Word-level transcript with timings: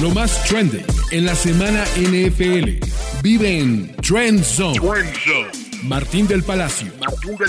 Lo 0.00 0.10
más 0.10 0.42
trendy 0.44 0.82
en 1.10 1.26
la 1.26 1.34
semana 1.34 1.84
NFL. 1.96 2.82
Vive 3.22 3.58
en 3.58 3.94
Trend 3.96 4.42
Zone. 4.42 4.80
Martín 5.82 6.26
del 6.26 6.42
Palacio, 6.42 6.90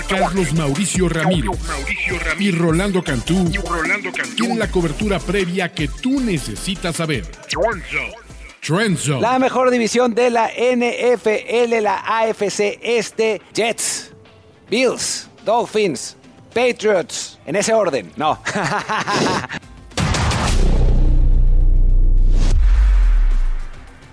Carlos 0.10 0.54
Mauricio 0.54 1.08
Ramírez, 1.08 1.50
y 2.40 2.52
Rolando 2.52 3.02
Cantú, 3.04 3.50
tienen 4.36 4.60
la 4.60 4.70
cobertura 4.70 5.20
previa 5.20 5.72
que 5.72 5.88
tú 5.88 6.20
necesitas 6.20 6.98
saber. 6.98 7.26
Trend 8.60 8.98
Zone. 8.98 9.22
La 9.22 9.40
mejor 9.40 9.72
división 9.72 10.14
de 10.14 10.30
la 10.30 10.50
NFL, 10.50 11.82
la 11.82 12.04
AFC 12.06 12.80
Este, 12.82 13.42
Jets, 13.54 14.12
Bills, 14.70 15.30
Dolphins, 15.46 16.18
Patriots, 16.54 17.40
en 17.46 17.56
ese 17.56 17.74
orden, 17.74 18.12
no. 18.18 18.42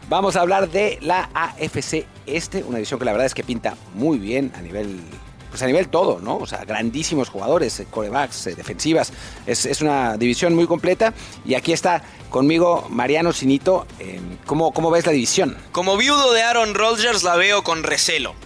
Vamos 0.09 0.37
a 0.37 0.41
hablar 0.41 0.71
de 0.71 0.98
la 1.03 1.29
AFC 1.35 2.07
Este, 2.25 2.62
una 2.65 2.79
división 2.79 2.98
que 2.98 3.05
la 3.05 3.12
verdad 3.12 3.27
es 3.27 3.35
que 3.35 3.45
pinta 3.45 3.77
muy 3.95 4.19
bien 4.19 4.51
a 4.57 4.62
nivel 4.62 5.01
pues 5.59 5.65
a 5.65 5.67
nivel 5.67 5.89
todo, 5.89 6.21
¿no? 6.21 6.37
O 6.37 6.47
sea, 6.47 6.65
grandísimos 6.65 7.30
jugadores, 7.30 7.80
eh, 7.80 7.87
corebacks, 7.91 8.47
eh, 8.47 8.55
defensivas. 8.55 9.12
Es, 9.45 9.67
es, 9.67 9.81
una 9.81 10.17
división 10.17 10.55
muy 10.55 10.69
completa. 10.69 11.12
Y 11.45 11.55
aquí 11.55 11.73
está 11.73 12.01
conmigo 12.31 12.87
Mariano 12.91 13.33
Sinito. 13.33 13.84
Eh, 13.98 14.21
¿cómo, 14.47 14.71
¿cómo, 14.71 14.93
ves 14.93 15.05
la 15.05 15.11
división? 15.11 15.57
Como 15.73 15.97
viudo 15.97 16.33
de 16.33 16.43
Aaron 16.43 16.75
Rodgers 16.75 17.25
la 17.25 17.34
veo 17.34 17.65
con 17.65 17.83
recelo. 17.83 18.37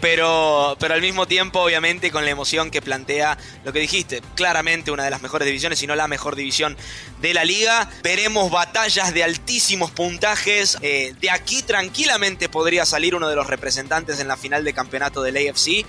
Pero, 0.00 0.76
pero 0.78 0.94
al 0.94 1.00
mismo 1.00 1.26
tiempo, 1.26 1.60
obviamente, 1.60 2.10
con 2.10 2.24
la 2.24 2.30
emoción 2.30 2.70
que 2.70 2.80
plantea 2.82 3.38
lo 3.64 3.72
que 3.72 3.80
dijiste. 3.80 4.22
Claramente 4.34 4.90
una 4.90 5.04
de 5.04 5.10
las 5.10 5.22
mejores 5.22 5.46
divisiones, 5.46 5.78
si 5.78 5.86
no 5.86 5.94
la 5.96 6.06
mejor 6.06 6.34
división 6.36 6.76
de 7.20 7.34
la 7.34 7.44
liga. 7.44 7.90
Veremos 8.02 8.50
batallas 8.50 9.14
de 9.14 9.24
altísimos 9.24 9.90
puntajes. 9.90 10.78
De 10.80 11.30
aquí 11.32 11.62
tranquilamente 11.62 12.48
podría 12.48 12.84
salir 12.84 13.16
uno 13.16 13.28
de 13.28 13.34
los 13.34 13.48
representantes 13.48 14.20
en 14.20 14.28
la 14.28 14.36
final 14.36 14.64
de 14.64 14.72
campeonato 14.72 15.22
del 15.22 15.36
AFC. 15.36 15.84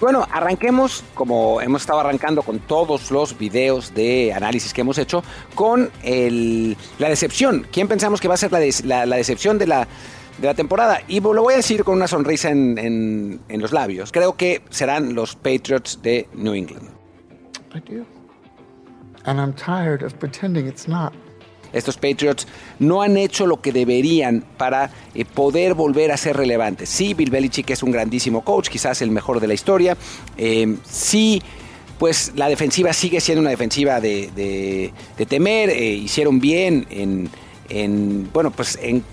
Bueno, 0.00 0.26
arranquemos, 0.32 1.04
como 1.12 1.60
hemos 1.60 1.82
estado 1.82 2.00
arrancando 2.00 2.42
con 2.42 2.58
todos 2.60 3.10
los 3.10 3.36
videos 3.36 3.92
de 3.94 4.32
análisis 4.32 4.72
que 4.72 4.80
hemos 4.80 4.96
hecho, 4.96 5.22
con 5.54 5.90
el, 6.02 6.74
la 6.98 7.10
decepción. 7.10 7.66
¿Quién 7.70 7.86
pensamos 7.86 8.18
que 8.18 8.26
va 8.26 8.32
a 8.32 8.38
ser 8.38 8.50
la, 8.50 8.60
de, 8.60 8.74
la, 8.84 9.04
la 9.04 9.16
decepción 9.16 9.58
de 9.58 9.66
la, 9.66 9.86
de 10.38 10.46
la, 10.46 10.54
temporada? 10.54 11.02
Y 11.06 11.20
lo 11.20 11.42
voy 11.42 11.52
a 11.52 11.58
decir 11.58 11.84
con 11.84 11.96
una 11.96 12.08
sonrisa 12.08 12.48
en, 12.48 12.78
en, 12.78 13.40
en, 13.50 13.60
los 13.60 13.72
labios. 13.72 14.10
Creo 14.10 14.38
que 14.38 14.62
serán 14.70 15.14
los 15.14 15.36
Patriots 15.36 16.00
de 16.00 16.26
New 16.32 16.54
England. 16.54 16.88
I 17.74 17.80
do. 17.80 18.06
And 19.26 19.38
I'm 19.38 19.52
tired 19.52 20.02
of 20.02 20.18
pretending 20.18 20.66
it's 20.66 20.88
not. 20.88 21.12
Estos 21.72 21.96
Patriots 21.96 22.46
no 22.78 23.02
han 23.02 23.16
hecho 23.16 23.46
lo 23.46 23.60
que 23.60 23.72
deberían 23.72 24.44
para 24.56 24.90
eh, 25.14 25.24
poder 25.24 25.74
volver 25.74 26.12
a 26.12 26.16
ser 26.16 26.36
relevantes. 26.36 26.88
Sí, 26.88 27.14
Bill 27.14 27.30
Belichick 27.30 27.70
es 27.70 27.82
un 27.82 27.90
grandísimo 27.90 28.42
coach, 28.42 28.68
quizás 28.68 29.02
el 29.02 29.10
mejor 29.10 29.40
de 29.40 29.46
la 29.46 29.54
historia. 29.54 29.96
Eh, 30.36 30.76
sí, 30.84 31.42
pues 31.98 32.32
la 32.34 32.48
defensiva 32.48 32.92
sigue 32.92 33.20
siendo 33.20 33.40
una 33.40 33.50
defensiva 33.50 34.00
de, 34.00 34.92
temer. 35.28 35.70
Eh, 35.70 35.92
hicieron 35.92 36.40
bien 36.40 36.86
en, 36.90 37.28
en, 37.68 38.30
bueno, 38.32 38.50
pues 38.50 38.78
en 38.80 39.04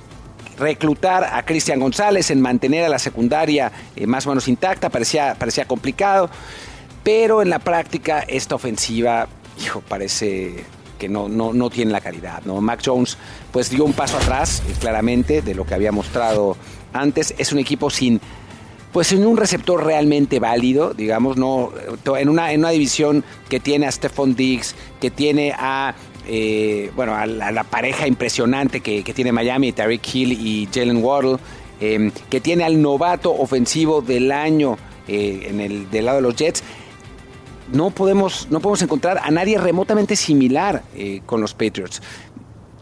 reclutar 0.57 1.23
a 1.23 1.45
Cristian 1.45 1.79
González, 1.79 2.31
en 2.31 2.41
mantener 2.41 2.83
a 2.85 2.89
la 2.89 2.97
secundaria 2.97 3.71
más 4.07 4.25
o 4.25 4.29
menos 4.29 4.47
intacta. 4.47 4.89
Parecía, 4.89 5.35
parecía 5.37 5.65
complicado. 5.65 6.29
Pero 7.03 7.41
en 7.41 7.49
la 7.49 7.59
práctica 7.59 8.19
esta 8.27 8.55
ofensiva, 8.55 9.27
hijo, 9.63 9.81
parece 9.81 10.65
que 10.97 11.09
no, 11.09 11.29
no, 11.29 11.53
no 11.53 11.69
tiene 11.69 11.91
la 11.91 12.01
calidad. 12.01 12.43
¿no? 12.45 12.61
Mac 12.61 12.81
Jones 12.83 13.17
pues 13.51 13.69
dio 13.69 13.85
un 13.85 13.93
paso 13.93 14.17
atrás, 14.17 14.61
eh, 14.67 14.73
claramente, 14.79 15.41
de 15.41 15.55
lo 15.55 15.65
que 15.65 15.73
había 15.73 15.91
mostrado 15.91 16.57
antes. 16.93 17.33
Es 17.37 17.51
un 17.51 17.59
equipo 17.59 17.89
sin, 17.89 18.19
pues 18.91 19.11
en 19.11 19.25
un 19.25 19.37
receptor 19.37 19.85
realmente 19.85 20.39
válido, 20.39 20.93
digamos, 20.93 21.37
no 21.37 21.71
en 22.17 22.29
una, 22.29 22.51
en 22.51 22.59
una 22.59 22.69
división 22.71 23.23
que 23.49 23.59
tiene 23.59 23.87
a 23.87 23.91
Stephon 23.91 24.35
Diggs, 24.35 24.75
que 24.99 25.11
tiene 25.11 25.53
a 25.57 25.95
eh, 26.29 26.91
bueno, 26.95 27.15
a 27.15 27.25
la, 27.25 27.47
a 27.47 27.51
la, 27.53 27.63
pareja 27.63 28.05
impresionante 28.05 28.81
que, 28.81 29.01
que 29.01 29.13
tiene 29.13 29.31
Miami, 29.31 29.71
Tariq 29.71 30.13
Hill 30.13 30.33
y 30.33 30.67
Jalen 30.73 31.01
Waddle, 31.01 31.37
eh, 31.79 32.11
que 32.29 32.41
tiene 32.41 32.65
al 32.65 32.81
novato 32.81 33.33
ofensivo 33.33 34.01
del 34.01 34.31
año 34.31 34.77
eh, 35.07 35.47
en 35.49 35.61
el 35.61 35.89
del 35.89 36.05
lado 36.05 36.17
de 36.17 36.23
los 36.23 36.35
Jets 36.35 36.63
no 37.71 37.91
podemos, 37.91 38.47
no 38.49 38.59
podemos 38.59 38.81
encontrar 38.81 39.19
a 39.23 39.31
nadie 39.31 39.57
remotamente 39.57 40.15
similar 40.15 40.83
eh, 40.95 41.21
con 41.25 41.41
los 41.41 41.53
Patriots. 41.53 42.01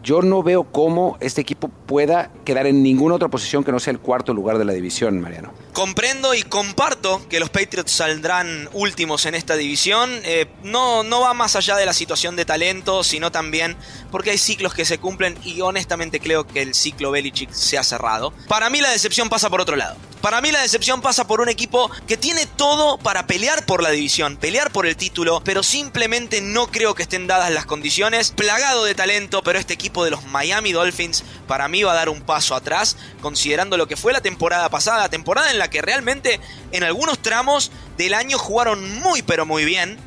Yo 0.06 0.22
no 0.22 0.44
veo 0.44 0.62
cómo 0.62 1.16
este 1.18 1.40
equipo 1.40 1.68
pueda 1.68 2.30
quedar 2.44 2.68
en 2.68 2.80
ninguna 2.80 3.16
otra 3.16 3.26
posición 3.26 3.64
que 3.64 3.72
no 3.72 3.80
sea 3.80 3.90
el 3.90 3.98
cuarto 3.98 4.32
lugar 4.32 4.56
de 4.56 4.64
la 4.64 4.72
división, 4.72 5.20
Mariano. 5.20 5.52
Comprendo 5.72 6.32
y 6.32 6.44
comparto 6.44 7.26
que 7.28 7.40
los 7.40 7.50
Patriots 7.50 7.90
saldrán 7.90 8.68
últimos 8.72 9.26
en 9.26 9.34
esta 9.34 9.56
división. 9.56 10.08
Eh, 10.22 10.46
no, 10.62 11.02
no 11.02 11.22
va 11.22 11.34
más 11.34 11.56
allá 11.56 11.74
de 11.74 11.86
la 11.86 11.92
situación 11.92 12.36
de 12.36 12.44
talento, 12.44 13.02
sino 13.02 13.32
también 13.32 13.76
porque 14.12 14.30
hay 14.30 14.38
ciclos 14.38 14.74
que 14.74 14.84
se 14.84 14.98
cumplen 14.98 15.36
y 15.42 15.60
honestamente 15.60 16.20
creo 16.20 16.46
que 16.46 16.62
el 16.62 16.76
ciclo 16.76 17.10
Belichick 17.10 17.50
se 17.50 17.76
ha 17.76 17.82
cerrado. 17.82 18.32
Para 18.46 18.70
mí 18.70 18.80
la 18.80 18.90
decepción 18.90 19.28
pasa 19.28 19.50
por 19.50 19.60
otro 19.60 19.74
lado. 19.74 19.96
Para 20.26 20.40
mí 20.40 20.50
la 20.50 20.60
decepción 20.60 21.02
pasa 21.02 21.28
por 21.28 21.40
un 21.40 21.48
equipo 21.48 21.88
que 22.08 22.16
tiene 22.16 22.46
todo 22.46 22.98
para 22.98 23.28
pelear 23.28 23.64
por 23.64 23.80
la 23.80 23.90
división, 23.90 24.36
pelear 24.36 24.72
por 24.72 24.84
el 24.84 24.96
título, 24.96 25.40
pero 25.44 25.62
simplemente 25.62 26.40
no 26.40 26.66
creo 26.66 26.96
que 26.96 27.04
estén 27.04 27.28
dadas 27.28 27.52
las 27.52 27.64
condiciones. 27.64 28.32
Plagado 28.32 28.84
de 28.84 28.96
talento, 28.96 29.42
pero 29.44 29.60
este 29.60 29.74
equipo 29.74 29.95
de 30.04 30.10
los 30.10 30.24
Miami 30.24 30.72
Dolphins 30.72 31.24
para 31.46 31.68
mí 31.68 31.82
va 31.82 31.92
a 31.92 31.96
dar 31.96 32.08
un 32.08 32.22
paso 32.22 32.54
atrás, 32.54 32.96
considerando 33.20 33.76
lo 33.76 33.88
que 33.88 33.96
fue 33.96 34.12
la 34.12 34.20
temporada 34.20 34.68
pasada, 34.68 35.08
temporada 35.08 35.50
en 35.50 35.58
la 35.58 35.70
que 35.70 35.82
realmente 35.82 36.40
en 36.72 36.84
algunos 36.84 37.20
tramos 37.20 37.70
del 37.96 38.14
año 38.14 38.38
jugaron 38.38 39.00
muy 39.00 39.22
pero 39.22 39.46
muy 39.46 39.64
bien, 39.64 39.98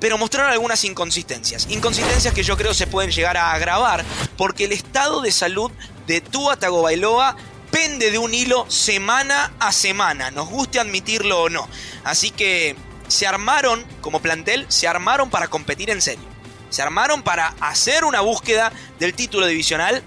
pero 0.00 0.18
mostraron 0.18 0.52
algunas 0.52 0.84
inconsistencias. 0.84 1.66
Inconsistencias 1.70 2.34
que 2.34 2.42
yo 2.42 2.56
creo 2.56 2.74
se 2.74 2.86
pueden 2.86 3.10
llegar 3.10 3.36
a 3.36 3.52
agravar 3.52 4.04
porque 4.36 4.64
el 4.64 4.72
estado 4.72 5.20
de 5.20 5.32
salud 5.32 5.70
de 6.06 6.20
Tua 6.20 6.56
Tagovailoa 6.56 7.36
pende 7.70 8.10
de 8.10 8.18
un 8.18 8.32
hilo 8.32 8.64
semana 8.70 9.52
a 9.58 9.72
semana, 9.72 10.30
nos 10.30 10.48
guste 10.48 10.80
admitirlo 10.80 11.42
o 11.42 11.48
no. 11.48 11.68
Así 12.04 12.30
que 12.30 12.76
se 13.08 13.26
armaron, 13.26 13.84
como 14.00 14.20
plantel, 14.20 14.66
se 14.68 14.88
armaron 14.88 15.30
para 15.30 15.48
competir 15.48 15.90
en 15.90 16.02
serio. 16.02 16.35
Se 16.70 16.82
armaron 16.82 17.22
para 17.22 17.54
hacer 17.60 18.04
una 18.04 18.20
búsqueda 18.20 18.72
del 18.98 19.14
título 19.14 19.46
divisional. 19.46 20.02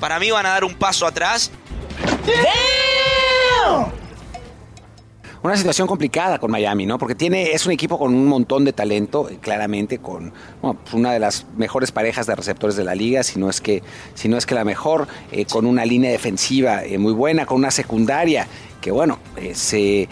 Para 0.00 0.18
mí 0.18 0.30
van 0.30 0.46
a 0.46 0.50
dar 0.50 0.64
un 0.64 0.74
paso 0.74 1.06
atrás. 1.06 1.50
Una 5.44 5.58
situación 5.58 5.86
complicada 5.86 6.38
con 6.38 6.50
Miami, 6.50 6.86
¿no? 6.86 6.96
Porque 6.96 7.14
tiene, 7.14 7.52
es 7.52 7.66
un 7.66 7.72
equipo 7.72 7.98
con 7.98 8.14
un 8.14 8.26
montón 8.26 8.64
de 8.64 8.72
talento, 8.72 9.28
claramente, 9.42 9.98
con 9.98 10.32
pues 10.62 10.94
una 10.94 11.12
de 11.12 11.18
las 11.18 11.44
mejores 11.54 11.92
parejas 11.92 12.26
de 12.26 12.34
receptores 12.34 12.76
de 12.76 12.84
la 12.84 12.94
liga, 12.94 13.22
si 13.22 13.38
no 13.38 13.50
es 13.50 13.60
que, 13.60 13.82
si 14.14 14.32
es 14.32 14.46
que 14.46 14.54
la 14.54 14.64
mejor, 14.64 15.06
eh, 15.30 15.44
con 15.44 15.66
una 15.66 15.84
línea 15.84 16.10
defensiva 16.10 16.82
eh, 16.82 16.96
muy 16.96 17.12
buena, 17.12 17.44
con 17.44 17.58
una 17.58 17.70
secundaria 17.70 18.46
que, 18.80 18.90
bueno, 18.90 19.18
eh, 19.36 19.54
se, 19.54 20.08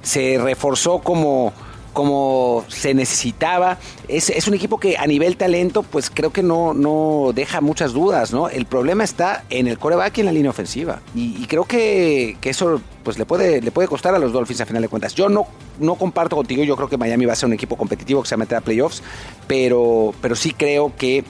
se 0.00 0.38
reforzó 0.38 1.00
como 1.00 1.52
como 1.92 2.64
se 2.68 2.94
necesitaba. 2.94 3.78
Es, 4.08 4.30
es, 4.30 4.48
un 4.48 4.54
equipo 4.54 4.78
que 4.78 4.96
a 4.96 5.06
nivel 5.06 5.36
talento, 5.36 5.82
pues 5.82 6.10
creo 6.10 6.32
que 6.32 6.42
no, 6.42 6.74
no 6.74 7.32
deja 7.34 7.60
muchas 7.60 7.92
dudas, 7.92 8.32
¿no? 8.32 8.48
El 8.48 8.66
problema 8.66 9.04
está 9.04 9.44
en 9.50 9.66
el 9.68 9.78
coreback 9.78 10.18
y 10.18 10.20
en 10.20 10.26
la 10.26 10.32
línea 10.32 10.50
ofensiva. 10.50 11.00
Y, 11.14 11.46
creo 11.46 11.64
que, 11.64 12.36
que, 12.40 12.50
eso 12.50 12.80
pues 13.02 13.18
le 13.18 13.26
puede, 13.26 13.60
le 13.60 13.70
puede 13.70 13.88
costar 13.88 14.14
a 14.14 14.18
los 14.18 14.32
Dolphins 14.32 14.60
a 14.60 14.66
final 14.66 14.82
de 14.82 14.88
cuentas. 14.88 15.14
Yo 15.14 15.28
no, 15.28 15.46
no 15.78 15.94
comparto 15.96 16.36
contigo, 16.36 16.62
yo 16.64 16.76
creo 16.76 16.88
que 16.88 16.96
Miami 16.96 17.26
va 17.26 17.32
a 17.32 17.36
ser 17.36 17.46
un 17.46 17.54
equipo 17.54 17.76
competitivo 17.76 18.22
que 18.22 18.28
se 18.28 18.34
va 18.34 18.40
a 18.40 18.44
meter 18.44 18.58
a 18.58 18.60
playoffs, 18.60 19.02
pero, 19.46 20.14
pero 20.20 20.36
sí 20.36 20.52
creo 20.52 20.92
que 20.96 21.24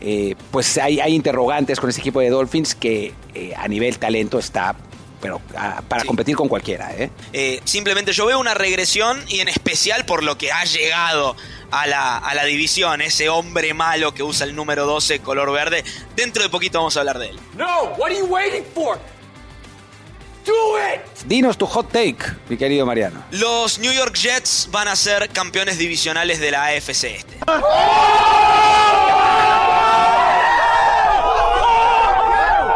eh, 0.00 0.34
pues 0.50 0.78
hay, 0.78 0.98
hay, 0.98 1.14
interrogantes 1.14 1.78
con 1.78 1.88
ese 1.88 2.00
equipo 2.00 2.18
de 2.18 2.30
Dolphins 2.30 2.74
que 2.74 3.14
eh, 3.34 3.52
a 3.56 3.68
nivel 3.68 3.98
talento 3.98 4.40
está 4.40 4.74
pero 5.22 5.40
a, 5.56 5.80
para 5.80 6.02
sí. 6.02 6.08
competir 6.08 6.36
con 6.36 6.48
cualquiera. 6.48 6.92
¿eh? 6.94 7.10
¿eh? 7.32 7.60
Simplemente 7.64 8.12
yo 8.12 8.26
veo 8.26 8.38
una 8.38 8.52
regresión 8.52 9.24
y 9.28 9.40
en 9.40 9.48
especial 9.48 10.04
por 10.04 10.22
lo 10.22 10.36
que 10.36 10.52
ha 10.52 10.64
llegado 10.64 11.36
a 11.70 11.86
la, 11.86 12.18
a 12.18 12.34
la 12.34 12.44
división, 12.44 13.00
ese 13.00 13.30
hombre 13.30 13.72
malo 13.72 14.12
que 14.12 14.22
usa 14.22 14.44
el 14.44 14.54
número 14.54 14.84
12 14.84 15.20
color 15.20 15.50
verde. 15.52 15.84
Dentro 16.14 16.42
de 16.42 16.50
poquito 16.50 16.78
vamos 16.78 16.96
a 16.96 17.00
hablar 17.00 17.18
de 17.18 17.30
él. 17.30 17.40
No, 17.56 17.84
what 17.96 18.10
are 18.10 18.18
you 18.18 18.26
waiting 18.26 18.64
for? 18.74 18.98
Do 20.44 20.52
it. 20.92 21.00
Dinos 21.26 21.56
tu 21.56 21.66
hot 21.66 21.92
take, 21.92 22.18
mi 22.48 22.56
querido 22.56 22.84
Mariano. 22.84 23.22
Los 23.30 23.78
New 23.78 23.92
York 23.92 24.16
Jets 24.16 24.68
van 24.72 24.88
a 24.88 24.96
ser 24.96 25.28
campeones 25.28 25.78
divisionales 25.78 26.40
de 26.40 26.50
la 26.50 26.66
AFC 26.66 27.04
este. 27.04 27.38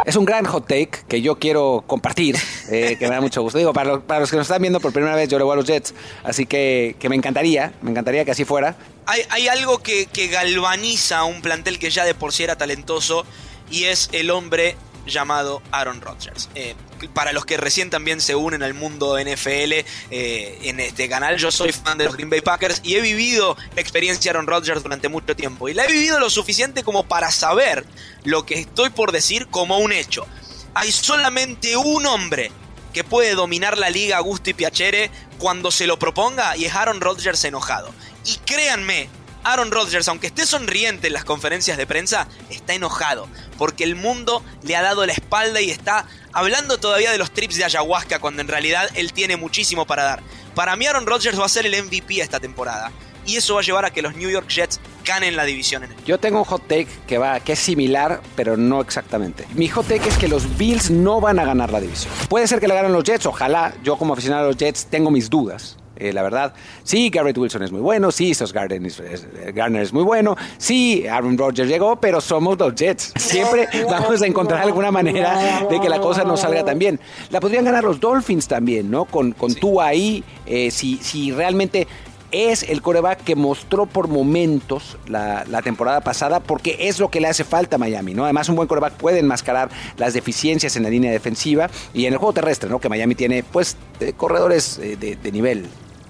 Es 0.06 0.14
un 0.14 0.24
gran 0.24 0.44
hot 0.44 0.68
take 0.68 1.00
que 1.08 1.20
yo 1.20 1.36
quiero 1.40 1.82
compartir, 1.84 2.36
eh, 2.70 2.96
que 2.96 3.08
me 3.08 3.16
da 3.16 3.20
mucho 3.20 3.42
gusto. 3.42 3.58
Digo, 3.58 3.72
para 3.72 3.94
los, 4.20 4.30
que 4.30 4.36
nos 4.36 4.46
están 4.46 4.62
viendo 4.62 4.78
por 4.78 4.92
primera 4.92 5.16
vez, 5.16 5.28
yo 5.28 5.36
le 5.36 5.50
a 5.50 5.56
los 5.56 5.64
Jets, 5.64 5.94
así 6.22 6.46
que, 6.46 6.94
que 7.00 7.08
me 7.08 7.16
encantaría, 7.16 7.74
me 7.82 7.90
encantaría 7.90 8.24
que 8.24 8.30
así 8.30 8.44
fuera. 8.44 8.76
Hay, 9.06 9.22
hay 9.30 9.48
algo 9.48 9.82
que, 9.82 10.06
que 10.06 10.28
galvaniza 10.28 11.18
a 11.18 11.24
un 11.24 11.42
plantel 11.42 11.80
que 11.80 11.90
ya 11.90 12.04
de 12.04 12.14
por 12.14 12.32
sí 12.32 12.44
era 12.44 12.56
talentoso 12.56 13.26
y 13.68 13.84
es 13.84 14.08
el 14.12 14.30
hombre 14.30 14.76
llamado 15.06 15.62
Aaron 15.70 16.00
Rodgers. 16.00 16.48
Eh, 16.54 16.74
para 17.14 17.32
los 17.32 17.44
que 17.44 17.56
recién 17.56 17.90
también 17.90 18.20
se 18.20 18.34
unen 18.34 18.62
al 18.62 18.74
mundo 18.74 19.18
NFL 19.18 19.72
eh, 20.10 20.58
en 20.62 20.80
este 20.80 21.08
canal, 21.08 21.36
yo 21.36 21.50
soy 21.50 21.72
fan 21.72 21.98
de 21.98 22.04
los 22.04 22.14
Green 22.14 22.30
Bay 22.30 22.40
Packers 22.40 22.80
y 22.82 22.96
he 22.96 23.00
vivido 23.00 23.56
la 23.74 23.80
experiencia 23.80 24.32
de 24.32 24.38
Aaron 24.38 24.46
Rodgers 24.46 24.82
durante 24.82 25.08
mucho 25.08 25.36
tiempo. 25.36 25.68
Y 25.68 25.74
la 25.74 25.84
he 25.84 25.92
vivido 25.92 26.18
lo 26.20 26.30
suficiente 26.30 26.82
como 26.82 27.06
para 27.06 27.30
saber 27.30 27.84
lo 28.24 28.44
que 28.44 28.54
estoy 28.58 28.90
por 28.90 29.12
decir 29.12 29.46
como 29.48 29.78
un 29.78 29.92
hecho. 29.92 30.26
Hay 30.74 30.92
solamente 30.92 31.76
un 31.76 32.04
hombre 32.06 32.50
que 32.92 33.04
puede 33.04 33.34
dominar 33.34 33.76
la 33.76 33.90
liga 33.90 34.16
a 34.16 34.20
gusto 34.20 34.50
y 34.50 34.54
piacere 34.54 35.10
cuando 35.38 35.70
se 35.70 35.86
lo 35.86 35.98
proponga 35.98 36.56
y 36.56 36.64
es 36.64 36.74
Aaron 36.74 37.00
Rodgers 37.00 37.44
enojado. 37.44 37.92
Y 38.24 38.36
créanme, 38.38 39.08
Aaron 39.46 39.70
Rodgers, 39.70 40.08
aunque 40.08 40.26
esté 40.26 40.44
sonriente 40.44 41.06
en 41.06 41.12
las 41.12 41.24
conferencias 41.24 41.78
de 41.78 41.86
prensa, 41.86 42.26
está 42.50 42.74
enojado, 42.74 43.28
porque 43.58 43.84
el 43.84 43.96
mundo 43.96 44.42
le 44.62 44.76
ha 44.76 44.82
dado 44.82 45.04
la 45.06 45.12
espalda 45.12 45.60
y 45.60 45.70
está 45.70 46.06
hablando 46.32 46.78
todavía 46.78 47.10
de 47.10 47.18
los 47.18 47.30
trips 47.30 47.56
de 47.56 47.64
ayahuasca, 47.64 48.18
cuando 48.18 48.42
en 48.42 48.48
realidad 48.48 48.88
él 48.94 49.12
tiene 49.12 49.36
muchísimo 49.36 49.86
para 49.86 50.04
dar. 50.04 50.22
Para 50.54 50.76
mí 50.76 50.86
Aaron 50.86 51.06
Rodgers 51.06 51.38
va 51.38 51.46
a 51.46 51.48
ser 51.48 51.66
el 51.66 51.84
MVP 51.84 52.20
esta 52.20 52.40
temporada. 52.40 52.92
Y 53.26 53.36
eso 53.36 53.54
va 53.54 53.60
a 53.60 53.64
llevar 53.64 53.84
a 53.84 53.90
que 53.90 54.02
los 54.02 54.14
New 54.14 54.30
York 54.30 54.48
Jets 54.48 54.80
ganen 55.04 55.34
la 55.34 55.44
división. 55.44 55.82
Yo 56.06 56.18
tengo 56.18 56.38
un 56.38 56.44
hot 56.44 56.62
take 56.62 56.88
que 57.08 57.18
va, 57.18 57.40
que 57.40 57.54
es 57.54 57.58
similar, 57.58 58.20
pero 58.36 58.56
no 58.56 58.80
exactamente. 58.80 59.46
Mi 59.54 59.68
hot 59.68 59.88
take 59.88 60.08
es 60.08 60.16
que 60.16 60.28
los 60.28 60.56
Bills 60.56 60.90
no 60.90 61.20
van 61.20 61.40
a 61.40 61.44
ganar 61.44 61.72
la 61.72 61.80
división. 61.80 62.12
Puede 62.28 62.46
ser 62.46 62.60
que 62.60 62.68
le 62.68 62.74
ganen 62.74 62.92
los 62.92 63.02
Jets, 63.02 63.26
ojalá. 63.26 63.74
Yo 63.82 63.98
como 63.98 64.12
aficionado 64.12 64.44
a 64.44 64.46
los 64.48 64.56
Jets 64.56 64.86
tengo 64.86 65.10
mis 65.10 65.28
dudas. 65.28 65.76
Eh, 65.96 66.12
la 66.12 66.22
verdad. 66.22 66.52
Sí, 66.82 67.10
Garrett 67.10 67.38
Wilson 67.38 67.62
es 67.62 67.72
muy 67.72 67.80
bueno, 67.80 68.12
sí, 68.12 68.34
Sos 68.34 68.52
Garden 68.52 68.84
es, 68.86 69.00
es, 69.00 69.26
Garner 69.54 69.82
es 69.82 69.92
muy 69.92 70.04
bueno, 70.04 70.36
sí, 70.58 71.06
Aaron 71.06 71.38
Rodgers 71.38 71.68
llegó, 71.68 71.96
pero 71.96 72.20
somos 72.20 72.58
los 72.58 72.74
Jets. 72.74 73.12
Siempre 73.16 73.66
vamos 73.90 74.20
a 74.20 74.26
encontrar 74.26 74.60
alguna 74.62 74.90
manera 74.90 75.66
de 75.70 75.80
que 75.80 75.88
la 75.88 76.00
cosa 76.00 76.24
no 76.24 76.36
salga 76.36 76.64
tan 76.64 76.78
bien. 76.78 77.00
La 77.30 77.40
podrían 77.40 77.64
ganar 77.64 77.84
los 77.84 77.98
Dolphins 77.98 78.46
también, 78.46 78.90
¿no? 78.90 79.06
Con, 79.06 79.32
con 79.32 79.50
sí. 79.50 79.60
tú 79.60 79.80
ahí, 79.80 80.22
eh, 80.44 80.70
si, 80.70 80.98
si 80.98 81.32
realmente 81.32 81.86
es 82.32 82.64
el 82.64 82.82
coreback 82.82 83.22
que 83.22 83.36
mostró 83.36 83.86
por 83.86 84.08
momentos 84.08 84.98
la, 85.06 85.44
la, 85.48 85.62
temporada 85.62 86.00
pasada, 86.00 86.40
porque 86.40 86.76
es 86.80 86.98
lo 86.98 87.10
que 87.10 87.20
le 87.20 87.28
hace 87.28 87.44
falta 87.44 87.76
a 87.76 87.78
Miami, 87.78 88.14
¿no? 88.14 88.24
Además, 88.24 88.48
un 88.48 88.56
buen 88.56 88.68
coreback 88.68 88.94
puede 88.94 89.20
enmascarar 89.20 89.70
las 89.96 90.14
deficiencias 90.14 90.76
en 90.76 90.82
la 90.82 90.90
línea 90.90 91.10
defensiva 91.10 91.70
y 91.94 92.06
en 92.06 92.12
el 92.12 92.18
juego 92.18 92.32
terrestre, 92.32 92.68
¿no? 92.68 92.78
Que 92.78 92.88
Miami 92.88 93.14
tiene, 93.14 93.42
pues, 93.42 93.76
eh, 94.00 94.12
corredores 94.16 94.78
eh, 94.78 94.96
de, 94.96 95.16
de 95.16 95.32
nivel 95.32 95.66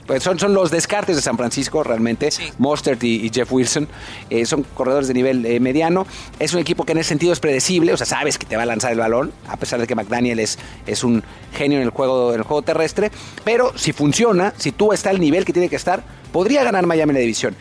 pues 0.07 0.23
son, 0.23 0.39
son 0.39 0.55
los 0.55 0.71
descartes 0.71 1.17
de 1.17 1.23
San 1.23 1.37
Francisco 1.37 1.83
realmente, 1.83 2.31
sí. 2.31 2.45
Mostert 2.59 3.03
y, 3.03 3.27
y, 3.27 3.31
Jeff 3.31 3.53
Wilson, 3.53 3.89
eh, 4.31 4.47
son 4.47 4.63
corredores 4.63 5.09
de 5.09 5.15
nivel 5.15 5.45
eh, 5.45 5.61
mediano, 5.61 6.07
es 6.39 6.55
un 6.55 6.61
equipo 6.61 6.85
que 6.85 6.93
en 6.93 6.99
ese 6.99 7.09
sentido 7.09 7.33
es 7.33 7.41
predecible, 7.41 7.93
o 7.93 7.97
sea, 7.97 8.07
sabes 8.07 8.39
que 8.39 8.47
te 8.47 8.57
va 8.57 8.63
a 8.63 8.67
lanzar 8.67 8.93
el 8.93 8.99
balón, 8.99 9.33
a 9.49 9.57
pesar 9.57 9.81
de 9.81 9.87
que 9.87 9.95
McDaniel 9.95 10.39
es, 10.41 10.59
es 10.87 11.05
un 11.05 11.23
genio 11.53 11.79
en 11.79 11.85
el, 11.85 11.91
juego, 11.91 12.33
en 12.33 12.39
el 12.39 12.45
juego 12.45 12.63
terrestre, 12.63 13.11
pero 13.45 13.77
si 13.77 13.93
funciona, 13.93 14.55
si 14.57 14.73
tú 14.73 14.93
está 14.93 15.11
al 15.11 15.21
nivel 15.21 15.45
que 15.45 15.53
tiene 15.53 15.69
que 15.69 15.77
estar, 15.77 16.03
podría 16.33 16.65
ganar 16.65 16.87
Miami 16.87 17.11
en 17.11 17.15
la 17.15 17.21
división. 17.21 17.57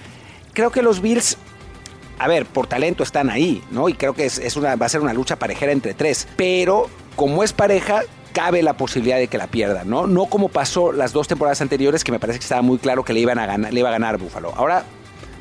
Creo 0.53 0.71
que 0.71 0.81
los 0.81 1.01
Bills 1.01 1.37
a 2.17 2.29
ver, 2.29 2.45
por 2.45 2.65
talento 2.67 3.03
están 3.03 3.29
ahí, 3.29 3.61
¿no? 3.71 3.89
Y 3.89 3.93
creo 3.93 4.13
que 4.13 4.25
es, 4.25 4.37
es 4.37 4.55
una, 4.55 4.77
va 4.77 4.85
a 4.85 4.89
ser 4.89 5.01
una 5.01 5.13
lucha 5.13 5.35
parejera 5.35 5.73
entre 5.73 5.93
tres. 5.93 6.29
Pero 6.37 6.89
como 7.15 7.43
es 7.43 7.53
pareja, 7.53 8.03
cabe 8.35 8.61
la 8.61 8.73
posibilidad 8.73 9.17
de 9.17 9.29
que 9.29 9.37
la 9.37 9.47
pierdan, 9.47 9.89
¿no? 9.89 10.07
No 10.07 10.25
como 10.25 10.49
pasó 10.49 10.91
las 10.91 11.13
dos 11.13 11.29
temporadas 11.29 11.61
anteriores, 11.61 12.03
que 12.03 12.11
me 12.11 12.19
parece 12.19 12.37
que 12.37 12.43
estaba 12.43 12.61
muy 12.61 12.77
claro 12.77 13.05
que 13.05 13.13
le 13.13 13.21
iban 13.21 13.39
a 13.39 13.45
ganar, 13.45 13.73
le 13.73 13.79
iba 13.79 13.87
a 13.87 13.93
ganar 13.93 14.17
Buffalo. 14.17 14.51
Ahora 14.57 14.83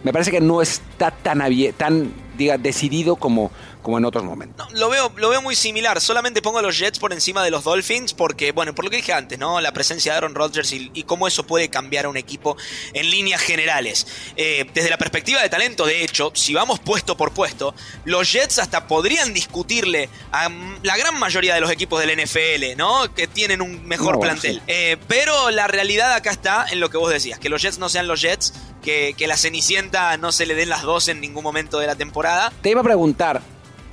me 0.05 0.13
parece 0.13 0.31
que 0.31 0.41
no 0.41 0.63
está 0.63 1.11
tan, 1.11 1.43
tan 1.77 2.15
diga, 2.37 2.59
decidido 2.59 3.17
como, 3.17 3.51
como 3.83 3.99
en 3.99 4.05
otros 4.05 4.23
momentos. 4.23 4.71
No, 4.73 4.79
lo, 4.79 4.91
veo, 4.91 5.13
lo 5.17 5.31
veo 5.31 5.43
muy 5.43 5.57
similar. 5.57 6.01
Solamente 6.01 6.43
pongo 6.43 6.59
a 6.59 6.63
los 6.63 6.79
Jets 6.79 6.99
por 6.99 7.13
encima 7.13 7.43
de 7.43 7.51
los 7.51 7.65
Dolphins 7.65 8.13
porque, 8.13 8.53
bueno, 8.53 8.75
por 8.75 8.85
lo 8.85 8.91
que 8.91 8.97
dije 8.97 9.13
antes, 9.13 9.39
¿no? 9.39 9.61
La 9.61 9.73
presencia 9.73 10.13
de 10.13 10.19
Aaron 10.19 10.35
Rodgers 10.35 10.73
y, 10.73 10.91
y 10.95 11.05
cómo 11.05 11.27
eso 11.27 11.47
puede 11.47 11.71
cambiar 11.71 12.05
a 12.05 12.09
un 12.09 12.17
equipo 12.17 12.57
en 12.93 13.11
líneas 13.11 13.41
generales. 13.41 14.07
Eh, 14.37 14.67
desde 14.75 14.91
la 14.91 14.99
perspectiva 14.99 15.41
de 15.43 15.49
talento, 15.49 15.87
de 15.87 16.05
hecho, 16.05 16.33
si 16.35 16.53
vamos 16.53 16.81
puesto 16.81 17.17
por 17.17 17.33
puesto, 17.33 17.75
los 18.05 18.31
Jets 18.31 18.59
hasta 18.59 18.87
podrían 18.87 19.33
discutirle 19.33 20.11
a 20.33 20.51
la 20.83 20.97
gran 20.97 21.19
mayoría 21.19 21.55
de 21.55 21.61
los 21.61 21.71
equipos 21.71 22.05
del 22.05 22.23
NFL, 22.23 22.77
¿no? 22.77 23.13
Que 23.15 23.27
tienen 23.27 23.63
un 23.63 23.87
mejor 23.87 24.15
no, 24.15 24.21
plantel. 24.21 24.57
Sí. 24.57 24.63
Eh, 24.67 24.97
pero 25.09 25.51
la 25.51 25.67
realidad 25.67 26.13
acá 26.13 26.31
está 26.31 26.67
en 26.71 26.81
lo 26.81 26.91
que 26.91 26.99
vos 26.99 27.11
decías, 27.11 27.39
que 27.39 27.49
los 27.49 27.63
Jets 27.63 27.79
no 27.79 27.89
sean 27.89 28.07
los 28.07 28.21
Jets, 28.21 28.53
que, 28.85 29.15
que 29.17 29.27
la 29.27 29.37
Cenicienta 29.37 30.17
no 30.19 30.31
se 30.31 30.47
le 30.47 30.55
den 30.55 30.69
las 30.69 30.83
dos 30.83 31.09
en 31.09 31.21
ningún 31.21 31.43
momento 31.43 31.79
de 31.79 31.87
la 31.87 31.97
temporada. 31.97 32.53
Te 32.61 32.71
iba 32.71 32.83
a 32.83 32.85
preguntar, 32.85 33.41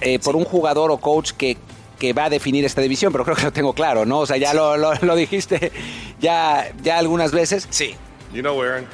eh, 0.02 0.20
por 0.20 0.34
sí. 0.34 0.40
un 0.40 0.46
jugador 0.46 0.92
o 0.92 0.98
coach 0.98 1.32
que, 1.32 1.58
que, 1.98 2.14
va 2.14 2.26
a 2.26 2.30
definir 2.30 2.66
esta 2.66 2.82
división, 2.82 3.12
pero 3.12 3.24
creo 3.24 3.38
que 3.38 3.44
lo 3.44 3.54
tengo 3.54 3.74
claro, 3.74 4.06
¿no? 4.06 4.20
O 4.20 4.26
sea, 4.26 4.38
ya 4.38 4.52
sí. 4.52 4.58
lo, 4.58 4.78
lo, 4.78 4.94
lo, 4.94 5.16
dijiste 5.16 5.72
ya, 6.20 6.72
ya 6.84 6.98
algunas 6.98 7.32
veces. 7.32 7.68
Sí. 7.70 7.96
You 8.34 8.42
know, 8.42 8.62
Aaron, 8.62 8.86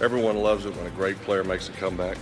everyone 0.00 0.40
loves 0.40 0.64
it 0.64 0.74
when 0.76 0.86
a 0.86 0.96
great 0.96 1.16
player 1.26 1.44
makes 1.44 1.68
a 1.68 1.80
comeback. 1.80 2.16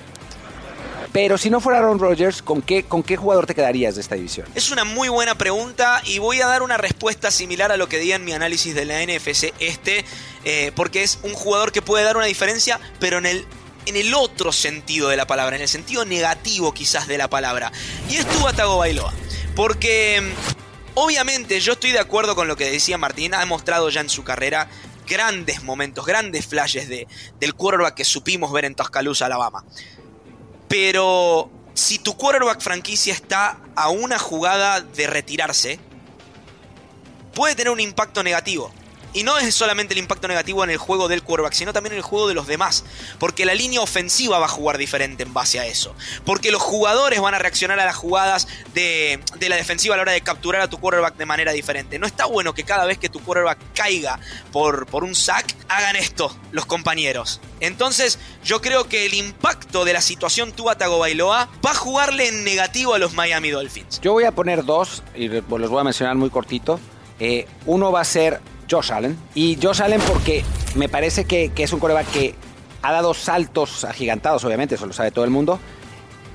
Pero 1.12 1.38
si 1.38 1.50
no 1.50 1.60
fuera 1.60 1.78
Aaron 1.78 1.99
Rodgers, 1.99 2.42
¿con 2.42 2.62
qué, 2.62 2.82
¿con 2.84 3.02
qué 3.02 3.16
jugador 3.16 3.46
te 3.46 3.54
quedarías 3.54 3.94
de 3.94 4.00
esta 4.00 4.14
división? 4.14 4.46
Es 4.54 4.70
una 4.70 4.84
muy 4.84 5.08
buena 5.08 5.37
pregunta 5.37 6.02
y 6.04 6.19
voy 6.19 6.40
a 6.40 6.46
dar 6.46 6.62
una 6.62 6.76
respuesta 6.76 7.31
similar 7.31 7.72
a 7.72 7.76
lo 7.76 7.88
que 7.88 7.99
di 7.99 8.12
en 8.12 8.25
mi 8.25 8.32
análisis 8.32 8.75
de 8.75 8.84
la 8.84 9.02
NFC 9.04 9.52
este, 9.58 10.04
eh, 10.48 10.70
porque 10.76 11.02
es 11.02 11.19
un 11.25 11.34
jugador 11.34 11.72
que 11.72 11.82
puede 11.82 12.04
dar 12.04 12.16
una 12.16 12.26
diferencia, 12.26 12.78
pero 13.00 13.19
en 13.19 13.26
el 13.26 13.46
en 13.87 13.96
el 13.96 14.14
otro 14.14 14.52
sentido 14.52 15.08
de 15.08 15.16
la 15.16 15.26
palabra, 15.26 15.56
en 15.56 15.62
el 15.62 15.69
sentido 15.69 16.04
negativo 16.04 16.72
quizás 16.72 17.08
de 17.08 17.19
la 17.19 17.28
palabra. 17.28 17.72
Y 18.08 18.16
es 18.16 18.26
Tua 18.26 18.52
Tagovailoa. 18.52 19.12
Porque 19.56 20.22
obviamente 20.94 21.60
yo 21.60 21.72
estoy 21.72 21.90
de 21.90 21.98
acuerdo 21.98 22.37
con 22.37 22.46
lo 22.46 22.56
que 22.56 22.70
decía 22.70 22.96
Martín, 22.96 23.34
ha 23.34 23.40
demostrado 23.40 23.88
ya 23.90 24.00
en 24.00 24.08
su 24.08 24.22
carrera 24.22 24.69
grandes 25.06 25.64
momentos, 25.64 26.06
grandes 26.06 26.46
flashes 26.46 26.88
de, 26.88 27.08
del 27.40 27.54
quarterback 27.54 27.94
que 27.94 28.04
supimos 28.04 28.52
ver 28.52 28.66
en 28.66 28.76
Tuscaloosa, 28.76 29.26
Alabama. 29.26 29.64
Pero 30.69 31.50
si 31.75 31.99
tu 31.99 32.16
quarterback 32.16 32.60
franquicia 32.60 33.12
está 33.12 33.58
a 33.75 33.88
una 33.88 34.19
jugada 34.19 34.81
de 34.81 35.06
retirarse, 35.08 35.81
puede 37.34 37.56
tener 37.56 37.72
un 37.72 37.81
impacto 37.81 38.22
negativo. 38.22 38.72
Y 39.16 39.22
no 39.22 39.38
es 39.38 39.54
solamente 39.54 39.94
el 39.94 39.98
impacto 39.98 40.28
negativo 40.28 40.62
en 40.62 40.68
el 40.68 40.76
juego 40.76 41.08
del 41.08 41.22
quarterback, 41.22 41.54
sino 41.54 41.72
también 41.72 41.94
en 41.94 41.96
el 41.96 42.02
juego 42.02 42.28
de 42.28 42.34
los 42.34 42.46
demás. 42.46 42.84
Porque 43.18 43.46
la 43.46 43.54
línea 43.54 43.80
ofensiva 43.80 44.38
va 44.38 44.44
a 44.44 44.48
jugar 44.48 44.76
diferente 44.76 45.22
en 45.22 45.32
base 45.32 45.58
a 45.58 45.64
eso. 45.64 45.94
Porque 46.26 46.50
los 46.50 46.60
jugadores 46.60 47.18
van 47.22 47.32
a 47.32 47.38
reaccionar 47.38 47.80
a 47.80 47.86
las 47.86 47.96
jugadas 47.96 48.46
de, 48.74 49.18
de, 49.38 49.49
la 49.49 49.56
defensiva 49.56 49.94
a 49.94 49.96
la 49.96 50.02
hora 50.02 50.12
de 50.12 50.20
capturar 50.20 50.61
a 50.61 50.68
tu 50.68 50.78
quarterback 50.78 51.16
de 51.16 51.25
manera 51.25 51.52
diferente. 51.52 51.99
No 51.99 52.06
está 52.06 52.26
bueno 52.26 52.52
que 52.52 52.64
cada 52.64 52.85
vez 52.85 52.99
que 52.99 53.08
tu 53.08 53.20
quarterback 53.20 53.56
caiga 53.73 54.20
por, 54.52 54.85
por 54.85 55.02
un 55.02 55.14
sack, 55.14 55.56
hagan 55.70 55.96
esto 55.96 56.37
los 56.52 56.66
compañeros. 56.66 57.40
Entonces, 57.61 58.18
yo 58.44 58.61
creo 58.61 58.87
que 58.87 59.06
el 59.06 59.14
impacto 59.14 59.87
de 59.87 59.94
la 59.94 60.02
situación 60.02 60.52
Tua 60.52 60.76
Tagovailoa 60.76 61.49
va 61.64 61.70
a 61.70 61.75
jugarle 61.75 62.28
en 62.28 62.44
negativo 62.44 62.92
a 62.92 62.99
los 62.99 63.14
Miami 63.14 63.49
Dolphins. 63.49 63.99
Yo 64.02 64.12
voy 64.12 64.25
a 64.25 64.32
poner 64.32 64.62
dos, 64.66 65.02
y 65.14 65.28
los 65.28 65.46
voy 65.49 65.80
a 65.80 65.85
mencionar 65.85 66.16
muy 66.16 66.28
cortito. 66.28 66.78
Eh, 67.18 67.49
uno 67.64 67.90
va 67.90 68.02
a 68.02 68.04
ser 68.04 68.42
Josh 68.70 68.92
Allen. 68.92 69.16
Y 69.35 69.58
Josh 69.61 69.82
Allen 69.82 70.00
porque 70.06 70.44
me 70.75 70.88
parece 70.88 71.25
que, 71.25 71.50
que, 71.50 71.64
es 71.64 71.73
un 71.73 71.80
coreback 71.80 72.11
que 72.11 72.35
ha 72.82 72.92
dado 72.92 73.14
saltos 73.14 73.85
agigantados, 73.85 74.44
obviamente, 74.44 74.76
eso 74.76 74.87
lo 74.87 74.92
sabe 74.92 75.11
todo 75.11 75.25
el 75.25 75.30
mundo. 75.30 75.58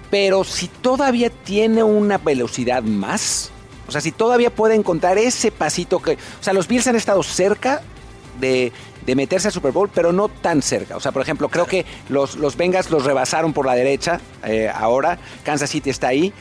Pero 0.09 0.43
si 0.43 0.67
todavía 0.67 1.29
tiene 1.29 1.83
una 1.83 2.17
velocidad 2.17 2.83
más, 2.83 3.51
o 3.88 3.91
sea, 3.91 4.01
si 4.01 4.11
todavía 4.11 4.50
puede 4.50 4.75
encontrar 4.75 5.17
ese 5.17 5.51
pasito 5.51 6.01
que... 6.01 6.13
O 6.13 6.43
sea, 6.43 6.53
los 6.53 6.67
Bills 6.67 6.88
han 6.88 6.95
estado 6.95 7.23
cerca 7.23 7.81
de, 8.39 8.71
de 9.05 9.15
meterse 9.15 9.47
al 9.47 9.53
Super 9.53 9.71
Bowl, 9.71 9.89
pero 9.93 10.11
no 10.11 10.29
tan 10.29 10.61
cerca. 10.61 10.95
O 10.97 11.00
sea, 11.00 11.11
por 11.11 11.21
ejemplo, 11.21 11.50
creo 11.50 11.65
que 11.65 11.85
los, 12.09 12.35
los 12.35 12.57
los 12.57 13.05
rebasaron 13.05 13.53
por 13.53 13.65
la 13.65 13.75
derecha 13.75 14.19
eh, 14.43 14.71
ahora. 14.73 15.17
Kansas 15.43 15.69
City 15.69 15.89
está 15.89 16.09
ahí 16.09 16.33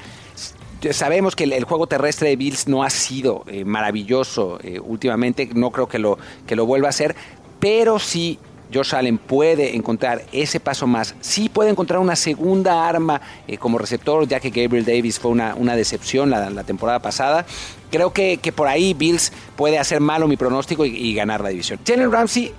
sabemos 0.92 1.36
que 1.36 1.44
el, 1.44 1.64
juego 1.64 1.86
terrestre 1.86 2.30
de 2.30 2.36
Bills 2.36 2.68
no 2.68 2.82
ha 2.82 2.90
sido 2.90 3.44
eh, 3.46 3.64
maravilloso 3.64 4.58
eh, 4.62 4.80
últimamente, 4.80 5.48
no 5.54 5.70
creo 5.70 5.88
que 5.88 5.98
lo, 5.98 6.18
que 6.46 6.56
lo 6.56 6.66
vuelva 6.66 6.88
a 6.88 6.90
hacer, 6.90 7.14
pero 7.58 7.98
sí 7.98 8.38
Josh 8.72 8.94
Allen 8.94 9.18
puede 9.18 9.76
encontrar 9.76 10.22
ese 10.32 10.60
paso 10.60 10.86
más, 10.86 11.14
sí 11.20 11.48
puede 11.48 11.70
encontrar 11.70 12.00
una 12.00 12.16
segunda 12.16 12.88
arma 12.88 13.20
eh, 13.46 13.58
como 13.58 13.78
receptor, 13.78 14.26
ya 14.26 14.40
que 14.40 14.50
Gabriel 14.50 14.84
Davis 14.84 15.18
fue 15.18 15.30
una, 15.30 15.54
una 15.54 15.76
decepción 15.76 16.30
la, 16.30 16.64
temporada 16.64 17.00
pasada. 17.00 17.44
Creo 17.90 18.12
que, 18.12 18.38
que, 18.38 18.52
por 18.52 18.68
ahí 18.68 18.94
Bills 18.94 19.32
puede 19.56 19.78
hacer 19.78 20.00
malo 20.00 20.28
mi 20.28 20.36
pronóstico 20.36 20.84
y, 20.84 20.96
y 20.96 21.14
ganar 21.14 21.40
la 21.40 21.48
división. 21.48 21.80
Jalen 21.84 22.12
Ramsey, 22.12 22.52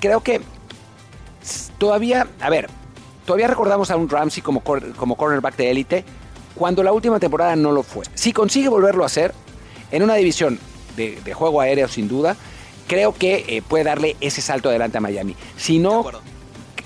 creo 0.00 0.20
que 0.20 0.40
todavía, 1.78 2.26
a 2.40 2.50
ver, 2.50 2.68
todavía 3.24 3.46
recordamos 3.46 3.90
a 3.90 3.96
un 3.96 4.08
Ramsey 4.08 4.42
como, 4.42 4.62
como 4.62 5.16
cornerback 5.16 5.56
de 5.56 5.70
élite, 5.70 6.04
cuando 6.54 6.82
la 6.82 6.92
última 6.92 7.18
temporada 7.20 7.56
no 7.56 7.72
lo 7.72 7.82
fue. 7.82 8.04
Si 8.14 8.32
consigue 8.32 8.68
volverlo 8.68 9.02
a 9.02 9.06
hacer 9.06 9.34
en 9.90 10.02
una 10.02 10.14
división 10.14 10.58
de, 10.96 11.20
de 11.24 11.34
juego 11.34 11.60
aéreo 11.60 11.88
sin 11.88 12.08
duda, 12.08 12.36
creo 12.86 13.14
que 13.14 13.44
eh, 13.48 13.62
puede 13.62 13.84
darle 13.84 14.16
ese 14.20 14.40
salto 14.40 14.68
adelante 14.68 14.98
a 14.98 15.00
Miami. 15.00 15.36
Si 15.56 15.78
no, 15.78 16.04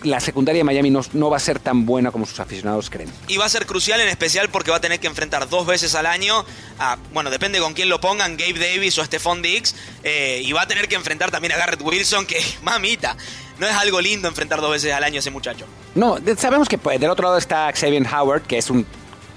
la 0.02 0.20
secundaria 0.20 0.60
de 0.60 0.64
Miami 0.64 0.90
no, 0.90 1.00
no 1.12 1.30
va 1.30 1.38
a 1.38 1.40
ser 1.40 1.58
tan 1.58 1.84
buena 1.84 2.10
como 2.10 2.26
sus 2.26 2.38
aficionados 2.40 2.88
creen. 2.90 3.10
Y 3.26 3.36
va 3.36 3.46
a 3.46 3.48
ser 3.48 3.66
crucial 3.66 4.00
en 4.00 4.08
especial 4.08 4.48
porque 4.48 4.70
va 4.70 4.76
a 4.76 4.80
tener 4.80 5.00
que 5.00 5.06
enfrentar 5.06 5.48
dos 5.48 5.66
veces 5.66 5.94
al 5.94 6.06
año 6.06 6.44
a, 6.78 6.96
bueno, 7.12 7.30
depende 7.30 7.58
con 7.58 7.74
quién 7.74 7.88
lo 7.88 8.00
pongan, 8.00 8.36
Gabe 8.36 8.58
Davis 8.58 8.98
o 8.98 9.04
Stephon 9.04 9.42
Diggs, 9.42 9.74
eh, 10.04 10.42
y 10.44 10.52
va 10.52 10.62
a 10.62 10.68
tener 10.68 10.88
que 10.88 10.94
enfrentar 10.94 11.30
también 11.30 11.52
a 11.52 11.56
Garrett 11.56 11.82
Wilson, 11.82 12.26
que 12.26 12.40
mamita, 12.62 13.16
no 13.58 13.66
es 13.66 13.74
algo 13.74 14.00
lindo 14.00 14.28
enfrentar 14.28 14.60
dos 14.60 14.70
veces 14.70 14.92
al 14.92 15.02
año 15.02 15.16
a 15.16 15.18
ese 15.20 15.30
muchacho. 15.30 15.66
No, 15.94 16.18
sabemos 16.36 16.68
que 16.68 16.78
pues, 16.78 17.00
del 17.00 17.10
otro 17.10 17.24
lado 17.24 17.38
está 17.38 17.72
Xavier 17.72 18.06
Howard, 18.06 18.42
que 18.42 18.58
es 18.58 18.70
un 18.70 18.86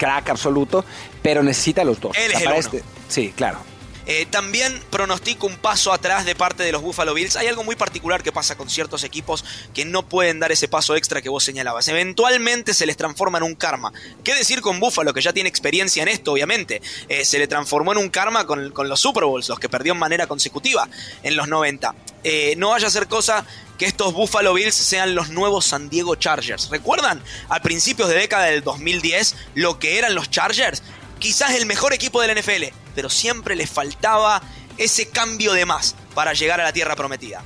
crack 0.01 0.31
absoluto, 0.31 0.83
pero 1.21 1.43
necesita 1.43 1.83
los 1.83 1.99
dos. 1.99 2.17
Él 2.17 2.31
es 2.31 2.39
el 2.39 2.43
para 2.45 2.57
uno. 2.57 2.79
sí, 3.07 3.31
claro. 3.35 3.59
Eh, 4.05 4.25
también 4.29 4.81
pronostico 4.89 5.47
un 5.47 5.57
paso 5.57 5.93
atrás 5.93 6.25
de 6.25 6.35
parte 6.35 6.63
de 6.63 6.71
los 6.71 6.81
Buffalo 6.81 7.13
Bills. 7.13 7.35
Hay 7.35 7.47
algo 7.47 7.63
muy 7.63 7.75
particular 7.75 8.23
que 8.23 8.31
pasa 8.31 8.55
con 8.55 8.69
ciertos 8.69 9.03
equipos 9.03 9.43
que 9.73 9.85
no 9.85 10.07
pueden 10.07 10.39
dar 10.39 10.51
ese 10.51 10.67
paso 10.67 10.95
extra 10.95 11.21
que 11.21 11.29
vos 11.29 11.43
señalabas. 11.43 11.87
Eventualmente 11.87 12.73
se 12.73 12.85
les 12.85 12.97
transforma 12.97 13.37
en 13.37 13.43
un 13.43 13.55
karma. 13.55 13.93
¿Qué 14.23 14.33
decir 14.35 14.61
con 14.61 14.79
Buffalo, 14.79 15.13
que 15.13 15.21
ya 15.21 15.33
tiene 15.33 15.49
experiencia 15.49 16.01
en 16.03 16.09
esto, 16.09 16.33
obviamente? 16.33 16.81
Eh, 17.09 17.25
se 17.25 17.39
le 17.39 17.47
transformó 17.47 17.91
en 17.91 17.97
un 17.97 18.09
karma 18.09 18.45
con, 18.45 18.71
los 18.73 18.99
Super 18.99 19.25
Bowls, 19.25 19.49
los 19.49 19.59
que 19.59 19.69
perdió 19.69 19.93
en 19.93 19.99
manera 19.99 20.27
consecutiva 20.27 20.89
en 21.23 21.35
los 21.35 21.47
90. 21.47 21.95
Eh, 22.23 22.55
no 22.57 22.69
vaya 22.69 22.87
a 22.87 22.91
ser 22.91 23.07
cosa 23.07 23.45
que 23.77 23.85
estos 23.85 24.13
Buffalo 24.13 24.53
Bills 24.53 24.75
sean 24.75 25.15
los 25.15 25.29
nuevos 25.29 25.65
San 25.65 25.89
Diego 25.89 26.15
Chargers. 26.15 26.69
¿Recuerdan 26.69 27.21
al 27.49 27.61
principios 27.61 28.09
de 28.09 28.15
década 28.15 28.45
del 28.45 28.63
2010 28.63 29.35
lo 29.55 29.79
que 29.79 29.97
eran 29.97 30.13
los 30.15 30.29
Chargers? 30.29 30.83
Quizás 31.19 31.55
el 31.55 31.65
mejor 31.65 31.93
equipo 31.93 32.21
del 32.21 32.39
NFL, 32.39 32.73
pero 32.95 33.09
siempre 33.09 33.55
les 33.55 33.69
faltaba 33.69 34.41
ese 34.77 35.09
cambio 35.09 35.53
de 35.53 35.65
más 35.65 35.95
para 36.15 36.33
llegar 36.33 36.59
a 36.61 36.63
la 36.63 36.73
tierra 36.73 36.95
prometida. 36.95 37.43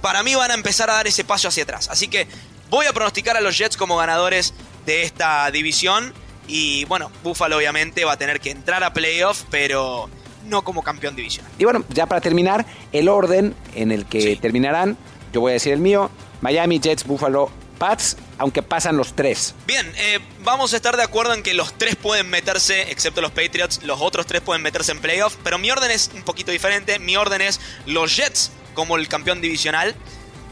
Para 0.00 0.22
mí 0.22 0.34
van 0.34 0.50
a 0.50 0.54
empezar 0.54 0.88
a 0.90 0.94
dar 0.94 1.06
ese 1.06 1.24
paso 1.24 1.48
hacia 1.48 1.64
atrás. 1.64 1.88
Así 1.90 2.08
que 2.08 2.28
voy 2.70 2.86
a 2.86 2.92
pronosticar 2.92 3.36
a 3.36 3.40
los 3.40 3.58
Jets 3.58 3.76
como 3.76 3.96
ganadores 3.96 4.54
de 4.86 5.02
esta 5.02 5.50
división. 5.50 6.12
Y 6.46 6.84
bueno, 6.86 7.10
Buffalo 7.22 7.56
obviamente 7.56 8.04
va 8.04 8.12
a 8.12 8.16
tener 8.16 8.40
que 8.40 8.50
entrar 8.50 8.82
a 8.84 8.92
playoff, 8.92 9.42
pero 9.50 10.08
no 10.46 10.62
como 10.62 10.82
campeón 10.82 11.16
divisional. 11.16 11.50
Y 11.58 11.64
bueno, 11.64 11.84
ya 11.90 12.06
para 12.06 12.20
terminar, 12.20 12.64
el 12.92 13.08
orden 13.08 13.54
en 13.74 13.90
el 13.92 14.06
que 14.06 14.20
Sí. 14.22 14.36
terminarán, 14.36 14.96
yo 15.32 15.40
voy 15.40 15.50
a 15.50 15.54
decir 15.54 15.72
el 15.72 15.80
mío, 15.80 16.10
Miami, 16.40 16.78
Jets, 16.80 17.04
Buffalo, 17.04 17.50
Pats, 17.78 18.16
aunque 18.38 18.62
pasan 18.62 18.96
los 18.96 19.14
tres. 19.14 19.54
Bien, 19.66 19.92
eh, 19.96 20.20
vamos 20.48 20.72
a 20.72 20.76
estar 20.76 20.96
de 20.96 21.02
acuerdo 21.02 21.34
en 21.34 21.42
que 21.42 21.52
los 21.52 21.76
tres 21.76 21.94
pueden 21.94 22.30
meterse, 22.30 22.90
excepto 22.90 23.20
los 23.20 23.32
Patriots, 23.32 23.82
los 23.82 24.00
otros 24.00 24.24
tres 24.24 24.40
pueden 24.40 24.62
meterse 24.62 24.92
en 24.92 25.00
playoff, 25.00 25.36
pero 25.44 25.58
mi 25.58 25.70
orden 25.70 25.90
es 25.90 26.10
un 26.14 26.22
poquito 26.22 26.50
diferente. 26.50 26.98
Mi 26.98 27.18
orden 27.18 27.42
es 27.42 27.60
los 27.84 28.16
Jets 28.16 28.50
como 28.72 28.96
el 28.96 29.08
campeón 29.08 29.42
divisional, 29.42 29.94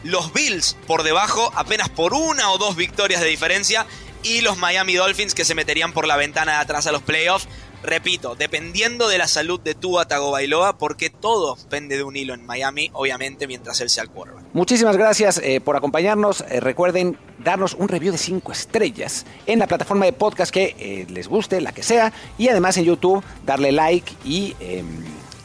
los 0.05 0.35
Bills 0.35 0.77
por 0.87 1.03
debajo, 1.03 1.51
apenas 1.55 1.89
por 1.89 2.13
una 2.13 2.51
o 2.51 2.59
dos 2.59 2.77
victorias 2.77 3.23
de 3.23 3.29
diferencia, 3.29 3.87
y 4.23 4.43
los 4.43 4.59
Miami 4.59 4.97
Dolphins 4.97 5.35
que 5.35 5.47
se 5.47 5.55
meterían 5.55 5.95
por 5.95 6.07
la 6.07 6.17
ventana 6.17 6.53
de 6.53 6.59
atrás 6.59 6.87
a 6.87 6.93
los 6.93 7.03
playoffs. 7.03 7.49
Repito, 7.83 8.35
dependiendo 8.35 9.09
de 9.09 9.17
la 9.17 9.29
salud 9.29 9.61
de 9.61 9.75
Tua 9.75 10.07
Tagovailoa, 10.09 10.77
porque 10.77 11.09
todo 11.09 11.57
pende 11.71 11.97
de 11.97 12.03
un 12.03 12.17
hilo 12.17 12.35
en 12.35 12.45
Miami, 12.45 12.91
obviamente, 12.93 13.47
mientras 13.47 13.81
él 13.81 13.89
sea 13.89 14.03
el 14.03 14.11
quarterback. 14.11 14.46
Muchísimas 14.57 14.97
gracias 14.97 15.39
eh, 15.45 15.61
por 15.61 15.77
acompañarnos. 15.77 16.43
Eh, 16.49 16.61
recuerden 16.61 17.19
darnos 17.45 17.75
un 17.75 17.89
review 17.89 18.11
de 18.13 18.17
5 18.17 18.53
estrellas 18.53 19.27
en 19.45 19.59
la 19.59 19.67
plataforma 19.67 20.07
de 20.07 20.15
podcast 20.15 20.51
que 20.51 20.75
eh, 20.79 21.07
les 21.11 21.29
guste, 21.29 21.61
la 21.61 21.73
que 21.73 21.83
sea. 21.83 22.11
Y 22.39 22.49
además 22.49 22.79
en 22.79 22.85
YouTube, 22.85 23.23
darle 23.45 23.71
like 23.71 24.11
y, 24.25 24.57
eh, 24.59 24.83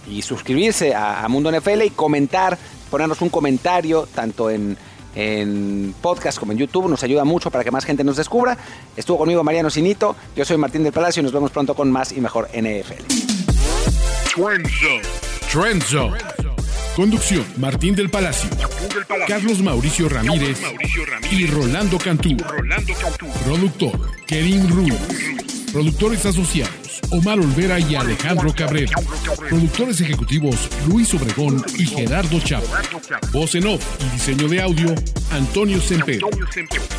y 0.07 0.21
suscribirse 0.21 0.95
a, 0.95 1.25
a 1.25 1.27
Mundo 1.27 1.51
NFL 1.51 1.81
y 1.81 1.89
comentar, 1.89 2.57
ponernos 2.89 3.21
un 3.21 3.27
comentario 3.27 4.07
tanto 4.15 4.49
en, 4.49 4.77
en 5.13 5.93
podcast 6.01 6.39
como 6.39 6.53
en 6.53 6.59
YouTube. 6.59 6.87
Nos 6.87 7.03
ayuda 7.03 7.25
mucho 7.25 7.51
para 7.51 7.65
que 7.65 7.71
más 7.71 7.83
gente 7.83 8.05
nos 8.05 8.15
descubra. 8.15 8.57
Estuvo 8.95 9.17
conmigo 9.17 9.43
Mariano 9.43 9.69
Sinito. 9.69 10.15
Yo 10.37 10.45
soy 10.45 10.55
Martín 10.55 10.83
del 10.83 10.93
Palacio 10.93 11.19
y 11.19 11.23
nos 11.23 11.33
vemos 11.33 11.51
pronto 11.51 11.75
con 11.75 11.91
más 11.91 12.13
y 12.13 12.21
mejor 12.21 12.47
NFL. 12.53 13.03
Trend 14.33 14.69
Zone. 14.69 15.01
Trend 15.51 15.83
Zone. 15.83 16.30
Conducción, 16.95 17.45
Martín 17.57 17.95
del 17.95 18.09
Palacio, 18.09 18.49
Carlos 19.27 19.61
Mauricio 19.61 20.09
Ramírez 20.09 20.59
y 21.31 21.45
Rolando 21.47 21.97
Cantú. 21.97 22.35
Productor, 23.45 24.11
Kerim 24.27 24.67
Ruiz. 24.67 24.93
Productores 25.71 26.25
asociados, 26.25 26.99
Omar 27.11 27.39
Olvera 27.39 27.79
y 27.79 27.95
Alejandro 27.95 28.53
Cabrera. 28.53 28.91
Productores 29.49 30.01
ejecutivos, 30.01 30.69
Luis 30.89 31.13
Obregón 31.13 31.63
y 31.77 31.85
Gerardo 31.85 32.41
Chapa. 32.41 32.81
Voz 33.31 33.55
en 33.55 33.67
off 33.67 33.81
y 34.05 34.09
diseño 34.13 34.49
de 34.49 34.61
audio, 34.61 34.93
Antonio 35.31 35.79
Semper. 35.79 36.19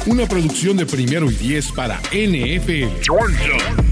Una 0.06 0.26
producción 0.26 0.78
de 0.78 0.87
primero 0.87 1.30
y 1.30 1.34
diez 1.34 1.70
para 1.70 2.00
NFL. 2.12 3.91